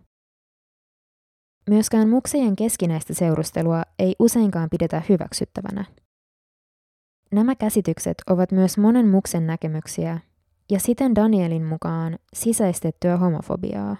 Myöskään 1.70 2.10
muksejen 2.10 2.56
keskinäistä 2.56 3.14
seurustelua 3.14 3.84
ei 4.00 4.16
useinkaan 4.20 4.70
pidetä 4.70 5.02
hyväksyttävänä. 5.10 5.86
Nämä 7.32 7.56
käsitykset 7.56 8.18
ovat 8.30 8.52
myös 8.52 8.78
monen 8.78 9.08
muksen 9.08 9.48
näkemyksiä 9.48 10.20
ja 10.72 10.80
siten 10.80 11.16
Danielin 11.16 11.66
mukaan 11.66 12.20
sisäistettyä 12.34 13.18
homofobiaa. 13.18 13.98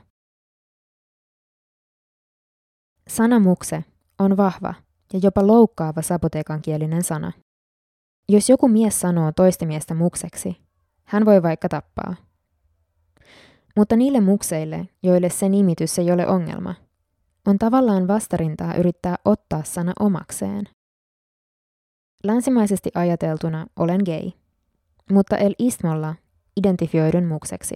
Sana 3.08 3.40
mukse 3.40 3.84
on 4.20 4.38
vahva 4.38 4.74
ja 5.14 5.20
jopa 5.24 5.48
loukkaava 5.48 6.02
sapotekan 6.02 6.62
kielinen 6.62 7.04
sana. 7.04 7.32
Jos 8.30 8.50
joku 8.50 8.68
mies 8.68 9.00
sanoo 9.00 9.32
toista 9.32 9.66
miestä 9.66 9.94
mukseksi, 9.94 10.58
hän 11.04 11.26
voi 11.26 11.44
vaikka 11.44 11.70
tappaa. 11.70 12.16
Mutta 13.78 13.96
niille 13.96 14.22
mukseille, 14.22 14.88
joille 15.04 15.30
se 15.30 15.50
nimitys 15.50 16.00
ei 16.00 16.12
ole 16.12 16.28
ongelma, 16.28 16.76
on 17.48 17.60
tavallaan 17.60 18.08
vastarintaa 18.08 18.76
yrittää 18.76 19.16
ottaa 19.26 19.64
sana 19.64 19.94
omakseen. 20.00 20.66
Länsimaisesti 22.24 22.92
ajateltuna 22.96 23.68
olen 23.76 24.02
gay, 24.06 24.32
mutta 25.12 25.38
El 25.38 25.56
Istmolla 25.60 26.16
identifioidun 26.60 27.26
mukseksi. 27.26 27.76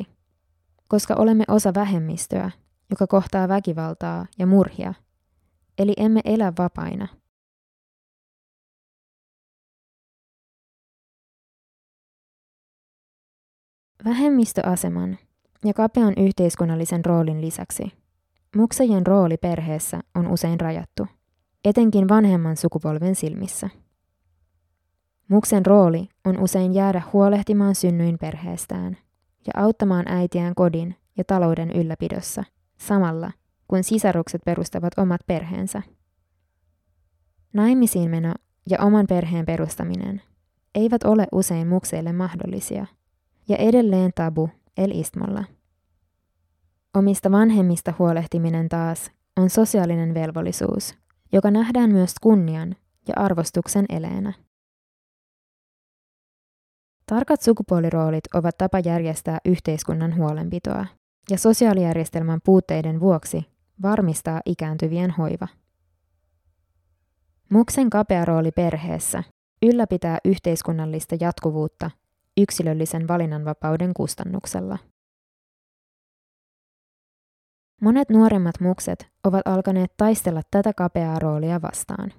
Koska 0.89 1.15
olemme 1.17 1.43
osa 1.47 1.73
vähemmistöä, 1.73 2.51
joka 2.89 3.07
kohtaa 3.07 3.47
väkivaltaa 3.47 4.25
ja 4.39 4.47
murhia, 4.47 4.93
eli 5.77 5.93
emme 5.97 6.21
elä 6.25 6.53
vapaina. 6.57 7.07
Vähemmistöaseman 14.05 15.17
ja 15.65 15.73
kapean 15.73 16.13
yhteiskunnallisen 16.17 17.05
roolin 17.05 17.41
lisäksi 17.41 18.03
muksejen 18.55 19.07
rooli 19.07 19.37
perheessä 19.37 19.99
on 20.15 20.27
usein 20.27 20.59
rajattu, 20.59 21.07
etenkin 21.65 22.09
vanhemman 22.09 22.57
sukupolven 22.57 23.15
silmissä. 23.15 23.69
Muksen 25.33 25.65
rooli 25.65 26.09
on 26.25 26.39
usein 26.39 26.73
jäädä 26.73 27.01
huolehtimaan 27.13 27.75
synnyin 27.75 28.17
perheestään 28.17 28.97
ja 29.47 29.63
auttamaan 29.63 30.05
äitiään 30.08 30.55
kodin 30.55 30.95
ja 31.17 31.23
talouden 31.23 31.71
ylläpidossa, 31.71 32.43
samalla 32.77 33.31
kun 33.67 33.84
sisarukset 33.84 34.41
perustavat 34.45 34.93
omat 34.97 35.21
perheensä. 35.27 35.81
Naimisiin 37.53 38.10
meno 38.12 38.34
ja 38.69 38.79
oman 38.79 39.05
perheen 39.10 39.45
perustaminen 39.45 40.21
eivät 40.75 41.03
ole 41.03 41.27
usein 41.31 41.67
mukseille 41.67 42.13
mahdollisia, 42.13 42.86
ja 43.47 43.58
edelleen 43.58 44.12
tabu 44.15 44.49
El 44.77 44.91
Istmolla. 44.91 45.43
Omista 46.93 47.31
vanhemmista 47.31 47.93
huolehtiminen 47.99 48.69
taas 48.69 49.12
on 49.38 49.49
sosiaalinen 49.49 50.13
velvollisuus, 50.13 50.95
joka 51.31 51.51
nähdään 51.51 51.91
myös 51.91 52.13
kunnian 52.21 52.75
ja 53.08 53.13
arvostuksen 53.17 53.86
eleenä. 53.89 54.34
Tarkat 57.05 57.41
sukupuoliroolit 57.41 58.23
ovat 58.33 58.57
tapa 58.57 58.79
järjestää 58.79 59.39
yhteiskunnan 59.45 60.15
huolenpitoa 60.15 60.85
ja 61.29 61.37
sosiaalijärjestelmän 61.37 62.39
puutteiden 62.45 62.99
vuoksi 62.99 63.45
varmistaa 63.81 64.41
ikääntyvien 64.45 65.11
hoiva. 65.11 65.47
Muksen 67.49 67.89
kapea 67.89 68.25
rooli 68.25 68.51
perheessä 68.51 69.23
ylläpitää 69.61 70.17
yhteiskunnallista 70.25 71.15
jatkuvuutta 71.19 71.91
yksilöllisen 72.37 73.07
valinnanvapauden 73.07 73.93
kustannuksella. 73.93 74.77
Monet 77.81 78.09
nuoremmat 78.09 78.59
mukset 78.59 79.07
ovat 79.23 79.41
alkaneet 79.45 79.93
taistella 79.97 80.41
tätä 80.51 80.73
kapeaa 80.73 81.19
roolia 81.19 81.61
vastaan. 81.61 82.13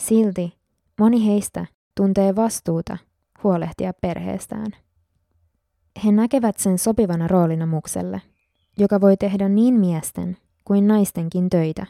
Silti 0.00 0.58
moni 1.00 1.26
heistä 1.26 1.66
tuntee 1.96 2.36
vastuuta 2.36 2.98
huolehtia 3.44 3.92
perheestään. 4.00 4.72
He 6.04 6.12
näkevät 6.12 6.58
sen 6.58 6.78
sopivana 6.78 7.28
roolina 7.28 7.66
mukselle, 7.66 8.22
joka 8.78 9.00
voi 9.00 9.16
tehdä 9.16 9.48
niin 9.48 9.74
miesten 9.74 10.36
kuin 10.64 10.86
naistenkin 10.88 11.50
töitä 11.50 11.86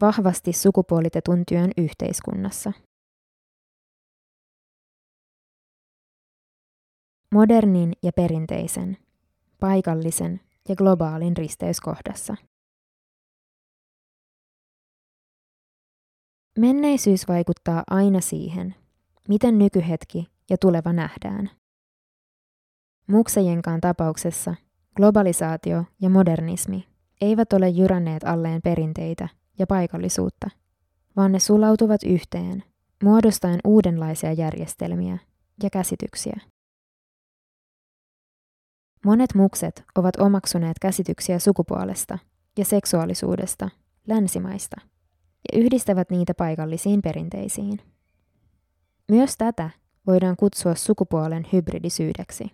vahvasti 0.00 0.52
sukupuolitetun 0.52 1.42
työn 1.48 1.70
yhteiskunnassa. 1.76 2.72
Modernin 7.34 7.92
ja 8.02 8.12
perinteisen, 8.12 8.96
paikallisen 9.60 10.40
ja 10.68 10.76
globaalin 10.76 11.36
risteyskohdassa. 11.36 12.36
Menneisyys 16.58 17.28
vaikuttaa 17.28 17.82
aina 17.90 18.20
siihen, 18.20 18.74
miten 19.28 19.58
nykyhetki 19.58 20.33
ja 20.50 20.56
tuleva 20.58 20.92
nähdään. 20.92 21.50
Muksejenkaan 23.06 23.80
tapauksessa 23.80 24.54
globalisaatio 24.96 25.84
ja 26.00 26.10
modernismi 26.10 26.88
eivät 27.20 27.52
ole 27.52 27.68
jyränneet 27.68 28.24
alleen 28.24 28.62
perinteitä 28.62 29.28
ja 29.58 29.66
paikallisuutta, 29.66 30.50
vaan 31.16 31.32
ne 31.32 31.38
sulautuvat 31.38 32.02
yhteen, 32.02 32.62
muodostaen 33.02 33.60
uudenlaisia 33.64 34.32
järjestelmiä 34.32 35.18
ja 35.62 35.70
käsityksiä. 35.70 36.36
Monet 39.04 39.34
mukset 39.34 39.84
ovat 39.94 40.16
omaksuneet 40.16 40.78
käsityksiä 40.80 41.38
sukupuolesta 41.38 42.18
ja 42.58 42.64
seksuaalisuudesta 42.64 43.70
länsimaista 44.08 44.76
ja 45.52 45.60
yhdistävät 45.60 46.10
niitä 46.10 46.34
paikallisiin 46.34 47.02
perinteisiin. 47.02 47.80
Myös 49.08 49.36
tätä 49.36 49.70
voidaan 50.06 50.36
kutsua 50.36 50.74
sukupuolen 50.74 51.46
hybridisyydeksi. 51.52 52.50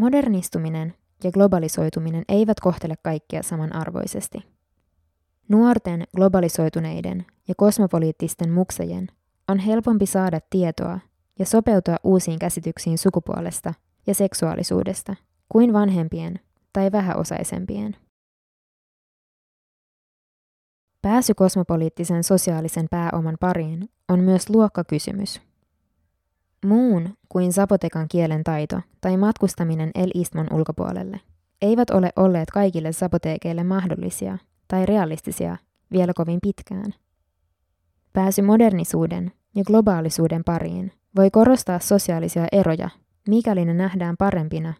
Modernistuminen 0.00 0.94
ja 1.24 1.32
globalisoituminen 1.32 2.24
eivät 2.28 2.60
kohtele 2.60 2.94
kaikkia 3.02 3.42
samanarvoisesti. 3.42 4.38
Nuorten 5.48 6.04
globalisoituneiden 6.16 7.26
ja 7.48 7.54
kosmopoliittisten 7.56 8.52
muksejen 8.52 9.08
on 9.48 9.58
helpompi 9.58 10.06
saada 10.06 10.40
tietoa 10.50 11.00
ja 11.38 11.46
sopeutua 11.46 11.96
uusiin 12.04 12.38
käsityksiin 12.38 12.98
sukupuolesta 12.98 13.74
ja 14.06 14.14
seksuaalisuudesta 14.14 15.16
kuin 15.48 15.72
vanhempien 15.72 16.40
tai 16.72 16.92
vähäosaisempien. 16.92 17.96
Pääsy 21.08 21.34
kosmopoliittisen 21.34 22.24
sosiaalisen 22.24 22.86
pääoman 22.90 23.36
pariin 23.40 23.88
on 24.08 24.20
myös 24.20 24.50
luokkakysymys. 24.50 25.40
Muun 26.64 27.16
kuin 27.28 27.52
Sapotekan 27.52 28.08
kielen 28.08 28.44
taito 28.44 28.80
tai 29.00 29.16
matkustaminen 29.16 29.90
El 29.94 30.10
Istmon 30.14 30.46
ulkopuolelle 30.52 31.20
eivät 31.62 31.90
ole 31.90 32.10
olleet 32.16 32.50
kaikille 32.50 32.92
sapoteekeille 32.92 33.64
mahdollisia 33.64 34.38
tai 34.68 34.86
realistisia 34.86 35.56
vielä 35.92 36.12
kovin 36.14 36.38
pitkään. 36.42 36.94
Pääsy 38.12 38.42
modernisuuden 38.42 39.32
ja 39.54 39.64
globaalisuuden 39.64 40.44
pariin 40.44 40.92
voi 41.16 41.30
korostaa 41.30 41.78
sosiaalisia 41.78 42.46
eroja, 42.52 42.90
mikäli 43.28 43.64
ne 43.64 43.74
nähdään 43.74 44.16
parempina 44.16 44.74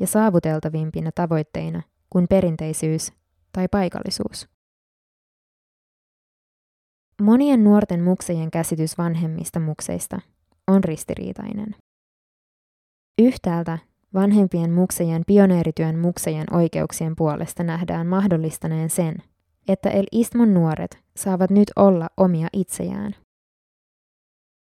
ja 0.00 0.06
saavuteltavimpina 0.06 1.10
tavoitteina 1.14 1.82
kuin 2.10 2.26
perinteisyys 2.28 3.12
tai 3.52 3.68
paikallisuus. 3.68 4.57
Monien 7.22 7.64
nuorten 7.64 8.02
muksejien 8.02 8.50
käsitys 8.50 8.98
vanhemmista 8.98 9.60
mukseista 9.60 10.20
on 10.66 10.84
ristiriitainen. 10.84 11.74
Yhtäältä 13.22 13.78
vanhempien 14.14 14.72
muksejen 14.72 15.22
pioneerityön 15.26 15.98
muksejen 15.98 16.54
oikeuksien 16.54 17.16
puolesta 17.16 17.62
nähdään 17.62 18.06
mahdollistaneen 18.06 18.90
sen, 18.90 19.16
että 19.68 19.90
El 19.90 20.06
Istmon 20.12 20.54
nuoret 20.54 20.98
saavat 21.16 21.50
nyt 21.50 21.70
olla 21.76 22.08
omia 22.16 22.48
itsejään. 22.52 23.14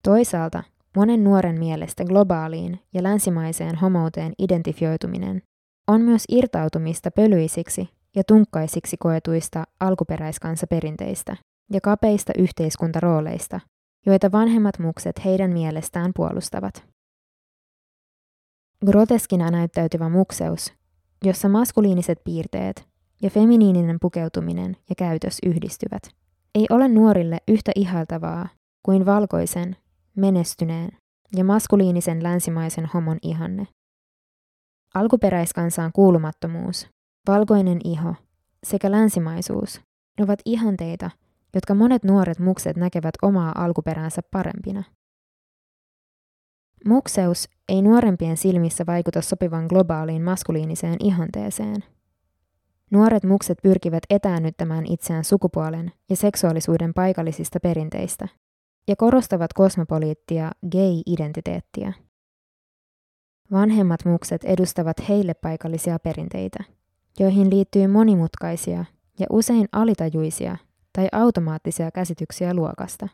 Toisaalta 0.03 0.63
monen 0.95 1.23
nuoren 1.23 1.59
mielestä 1.59 2.05
globaaliin 2.05 2.79
ja 2.93 3.03
länsimaiseen 3.03 3.75
homouteen 3.75 4.33
identifioituminen 4.39 5.41
on 5.87 6.01
myös 6.01 6.23
irtautumista 6.29 7.11
pölyisiksi 7.11 7.89
ja 8.15 8.23
tunkkaisiksi 8.27 8.97
koetuista 8.97 9.63
alkuperäiskansaperinteistä 9.79 11.37
ja 11.73 11.81
kapeista 11.81 12.33
yhteiskuntarooleista, 12.37 13.59
joita 14.05 14.31
vanhemmat 14.31 14.79
mukset 14.79 15.25
heidän 15.25 15.51
mielestään 15.51 16.11
puolustavat. 16.15 16.85
Groteskina 18.85 19.51
näyttäytyvä 19.51 20.09
mukseus, 20.09 20.73
jossa 21.25 21.49
maskuliiniset 21.49 22.19
piirteet 22.23 22.87
ja 23.21 23.29
feminiininen 23.29 23.97
pukeutuminen 24.01 24.77
ja 24.89 24.95
käytös 24.95 25.37
yhdistyvät, 25.45 26.03
ei 26.55 26.65
ole 26.69 26.87
nuorille 26.87 27.37
yhtä 27.47 27.71
ihailtavaa 27.75 28.47
kuin 28.83 29.05
valkoisen, 29.05 29.75
menestyneen 30.15 30.89
ja 31.35 31.43
maskuliinisen 31.43 32.23
länsimaisen 32.23 32.89
homon 32.93 33.17
ihanne. 33.21 33.67
Alkuperäiskansaan 34.93 35.91
kuulumattomuus, 35.91 36.89
valkoinen 37.27 37.79
iho 37.83 38.15
sekä 38.63 38.91
länsimaisuus 38.91 39.81
ovat 40.21 40.39
ihanteita, 40.45 41.09
jotka 41.53 41.75
monet 41.75 42.03
nuoret 42.03 42.39
mukset 42.39 42.77
näkevät 42.77 43.15
omaa 43.21 43.51
alkuperäänsä 43.55 44.21
parempina. 44.31 44.83
Mukseus 46.85 47.49
ei 47.69 47.81
nuorempien 47.81 48.37
silmissä 48.37 48.85
vaikuta 48.87 49.21
sopivan 49.21 49.65
globaaliin 49.65 50.21
maskuliiniseen 50.21 50.95
ihanteeseen. 50.99 51.83
Nuoret 52.91 53.23
mukset 53.23 53.57
pyrkivät 53.63 54.03
etäännyttämään 54.09 54.85
itseään 54.85 55.23
sukupuolen 55.23 55.91
ja 56.09 56.15
seksuaalisuuden 56.15 56.93
paikallisista 56.93 57.59
perinteistä 57.59 58.27
ja 58.87 58.95
korostavat 58.95 59.53
kosmopoliittia 59.53 60.51
gay-identiteettiä. 60.71 61.93
Vanhemmat 63.51 64.05
mukset 64.05 64.43
edustavat 64.43 65.09
heille 65.09 65.33
paikallisia 65.33 65.99
perinteitä, 65.99 66.63
joihin 67.19 67.49
liittyy 67.49 67.87
monimutkaisia 67.87 68.85
ja 69.19 69.25
usein 69.29 69.67
alitajuisia 69.71 70.57
tai 70.93 71.07
automaattisia 71.11 71.91
käsityksiä 71.91 72.53
luokasta. 72.53 73.07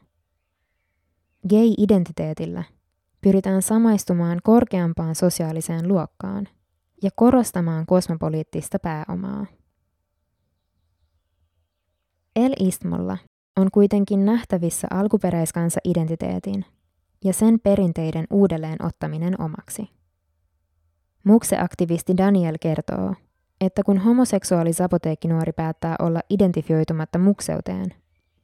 Gay-identiteetillä 1.49 2.63
pyritään 3.21 3.61
samaistumaan 3.61 4.39
korkeampaan 4.43 5.15
sosiaaliseen 5.15 5.87
luokkaan 5.87 6.47
ja 7.03 7.09
korostamaan 7.15 7.85
kosmopoliittista 7.85 8.79
pääomaa. 8.79 9.45
El 12.35 12.53
Istmolla 12.59 13.17
on 13.55 13.67
kuitenkin 13.71 14.25
nähtävissä 14.25 14.87
alkuperäiskansa 14.91 15.79
identiteetin 15.83 16.65
ja 17.23 17.33
sen 17.33 17.59
perinteiden 17.59 18.27
uudelleen 18.29 18.85
ottaminen 18.85 19.41
omaksi. 19.41 19.89
Mukse-aktivisti 21.23 22.17
Daniel 22.17 22.55
kertoo, 22.61 23.13
että 23.61 23.83
kun 23.83 23.97
homoseksuaali 23.97 24.73
sapoteekkinuori 24.73 25.51
päättää 25.51 25.95
olla 25.99 26.19
identifioitumatta 26.29 27.19
mukseuteen, 27.19 27.93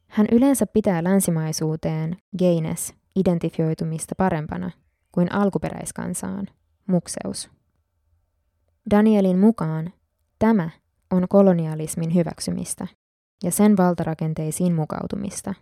hän 0.06 0.26
yleensä 0.32 0.66
pitää 0.66 1.04
länsimaisuuteen, 1.04 2.16
gayness, 2.38 2.94
identifioitumista 3.16 4.14
parempana 4.18 4.70
kuin 5.12 5.32
alkuperäiskansaan, 5.32 6.46
mukseus. 6.86 7.50
Danielin 8.90 9.38
mukaan 9.38 9.92
tämä 10.38 10.70
on 11.10 11.28
kolonialismin 11.28 12.14
hyväksymistä 12.14 12.86
ja 13.42 13.50
sen 13.50 13.76
valtarakenteisiin 13.76 14.74
mukautumista. 14.74 15.54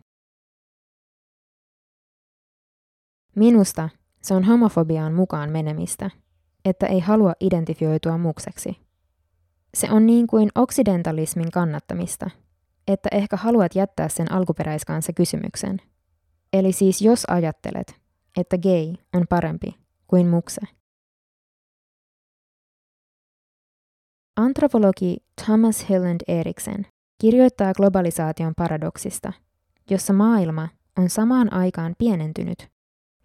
Minusta 3.36 3.88
se 4.22 4.34
on 4.34 4.44
homofobiaan 4.44 5.14
mukaan 5.14 5.50
menemistä, 5.50 6.10
että 6.64 6.86
ei 6.86 7.00
halua 7.00 7.32
identifioitua 7.40 8.18
mukseksi. 8.18 8.91
Se 9.76 9.90
on 9.90 10.06
niin 10.06 10.26
kuin 10.26 10.48
oksidentalismin 10.54 11.50
kannattamista, 11.50 12.30
että 12.88 13.08
ehkä 13.12 13.36
haluat 13.36 13.74
jättää 13.74 14.08
sen 14.08 14.32
alkuperäiskansa 14.32 15.12
kysymyksen. 15.12 15.80
Eli 16.52 16.72
siis 16.72 17.02
jos 17.02 17.24
ajattelet, 17.28 18.00
että 18.36 18.58
gay 18.58 18.94
on 19.14 19.24
parempi 19.28 19.74
kuin 20.06 20.28
mukse. 20.28 20.60
Antropologi 24.36 25.16
Thomas 25.44 25.88
Hilland 25.88 26.20
Eriksen 26.28 26.86
kirjoittaa 27.20 27.72
globalisaation 27.72 28.52
paradoksista, 28.56 29.32
jossa 29.90 30.12
maailma 30.12 30.68
on 30.98 31.10
samaan 31.10 31.52
aikaan 31.52 31.94
pienentynyt 31.98 32.68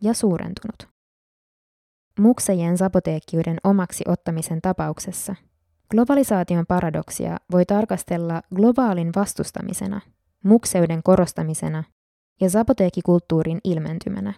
ja 0.01 0.13
suurentunut. 0.13 0.97
Muksejen 2.19 2.77
sapoteekkiuden 2.77 3.57
omaksi 3.63 4.03
ottamisen 4.07 4.61
tapauksessa 4.61 5.35
globalisaation 5.91 6.65
paradoksia 6.67 7.37
voi 7.51 7.65
tarkastella 7.65 8.41
globaalin 8.55 9.11
vastustamisena, 9.15 10.01
mukseuden 10.43 11.03
korostamisena 11.03 11.83
ja 12.41 12.49
sapoteekkikulttuurin 12.49 13.59
ilmentymänä. 13.63 14.33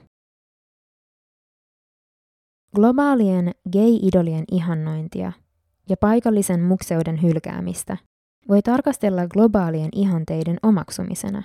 Globaalien 2.75 3.51
gay-idolien 3.71 4.43
ihannointia 4.51 5.31
ja 5.89 5.97
paikallisen 5.97 6.61
mukseuden 6.61 7.21
hylkäämistä 7.21 7.97
voi 8.49 8.61
tarkastella 8.61 9.27
globaalien 9.27 9.89
ihanteiden 9.91 10.57
omaksumisena. 10.63 11.43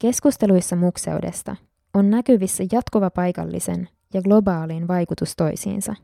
Keskusteluissa 0.00 0.76
mukseudesta 0.76 1.56
on 1.94 2.10
näkyvissä 2.10 2.64
jatkuva 2.72 3.10
paikallisen 3.10 3.88
ja 4.14 4.22
globaalin 4.22 4.88
vaikutus 4.88 5.36
toisiinsa, 5.36 5.94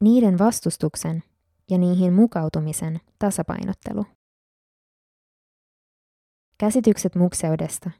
niiden 0.00 0.38
vastustuksen 0.38 1.22
ja 1.70 1.78
niihin 1.78 2.12
mukautumisen 2.12 3.00
tasapainottelu. 3.18 4.04
Käsitykset 6.58 7.14
mukseudesta 7.14 7.90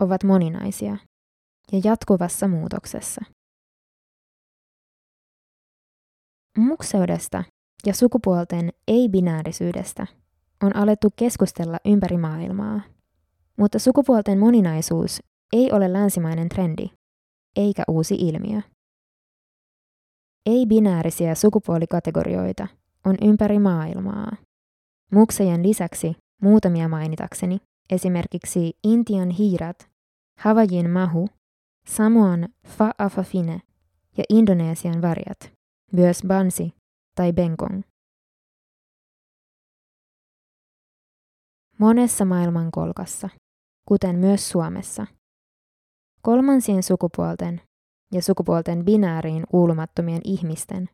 ovat 0.00 0.24
moninaisia 0.24 0.96
ja 1.72 1.80
jatkuvassa 1.84 2.48
muutoksessa. 2.48 3.24
Mukseudesta 6.58 7.44
ja 7.86 7.94
sukupuolten 7.94 8.72
ei-binäärisyydestä 8.88 10.06
on 10.62 10.76
alettu 10.76 11.08
keskustella 11.16 11.78
ympäri 11.84 12.16
maailmaa, 12.16 12.80
mutta 13.58 13.78
sukupuolten 13.78 14.38
moninaisuus 14.38 15.22
ei 15.52 15.72
ole 15.72 15.92
länsimainen 15.92 16.48
trendi, 16.48 16.90
eikä 17.56 17.82
uusi 17.88 18.14
ilmiö. 18.14 18.60
Ei-binäärisiä 20.46 21.34
sukupuolikategorioita 21.34 22.68
on 23.04 23.16
ympäri 23.22 23.58
maailmaa. 23.58 24.36
Muksejen 25.12 25.68
lisäksi 25.68 26.16
muutamia 26.42 26.88
mainitakseni 26.88 27.58
esimerkiksi 27.90 28.72
Intian 28.84 29.30
hiirat, 29.30 29.90
Havajin 30.38 30.90
mahu, 30.90 31.28
Samoan 31.86 32.48
fa'afafine 32.66 33.60
ja 34.16 34.24
Indonesian 34.28 35.02
varjat, 35.02 35.52
myös 35.92 36.22
bansi 36.28 36.74
tai 37.14 37.32
bengkong. 37.32 37.82
Monessa 41.78 42.24
maailmankolkassa, 42.24 43.28
kuten 43.88 44.16
myös 44.16 44.48
Suomessa, 44.48 45.06
kolmansien 46.22 46.82
sukupuolten 46.82 47.60
ja 48.12 48.22
sukupuolten 48.22 48.84
binääriin 48.84 49.44
kuulumattomien 49.50 50.20
ihmisten 50.24 50.88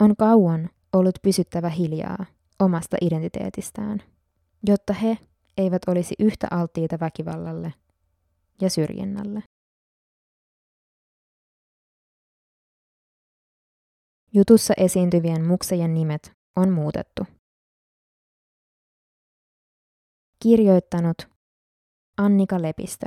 on 0.00 0.16
kauan 0.16 0.70
ollut 0.92 1.18
pysyttävä 1.22 1.68
hiljaa 1.68 2.26
omasta 2.58 2.96
identiteetistään, 3.00 4.02
jotta 4.66 4.92
he 4.92 5.18
eivät 5.56 5.82
olisi 5.88 6.14
yhtä 6.18 6.48
alttiita 6.50 7.00
väkivallalle 7.00 7.74
ja 8.60 8.70
syrjinnälle. 8.70 9.42
Jutussa 14.34 14.74
esiintyvien 14.76 15.44
muksejen 15.44 15.94
nimet 15.94 16.32
on 16.56 16.72
muutettu. 16.72 17.26
Kirjoittanut 20.42 21.28
Annika 22.16 22.62
Lepistö. 22.62 23.06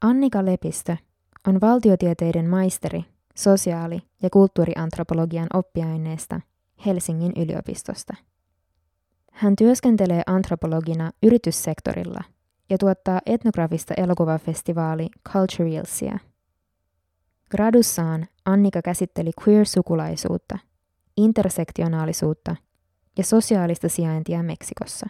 Annika 0.00 0.44
Lepistö 0.44 0.96
on 1.46 1.60
valtiotieteiden 1.60 2.50
maisteri 2.50 3.11
sosiaali- 3.34 4.02
ja 4.22 4.30
kulttuuriantropologian 4.30 5.46
oppiaineesta 5.54 6.40
Helsingin 6.86 7.32
yliopistosta. 7.36 8.14
Hän 9.32 9.56
työskentelee 9.56 10.22
antropologina 10.26 11.10
yrityssektorilla 11.22 12.24
ja 12.70 12.78
tuottaa 12.78 13.20
etnografista 13.26 13.94
elokuvafestivaali 13.96 15.08
Culturalsia. 15.28 16.18
Gradussaan 17.50 18.26
Annika 18.44 18.82
käsitteli 18.82 19.30
queer-sukulaisuutta, 19.40 20.58
intersektionaalisuutta 21.16 22.56
ja 23.18 23.24
sosiaalista 23.24 23.88
sijaintia 23.88 24.42
Meksikossa. 24.42 25.06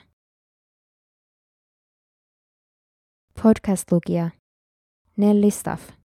Podcast-lukija 3.42 4.30
Nelly 5.16 5.50
Staff. 5.50 6.01